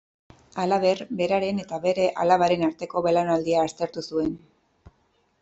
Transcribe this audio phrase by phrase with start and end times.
[0.61, 4.35] Halaber, beraren eta bere alabaren arteko belaunaldia aztertu zuen.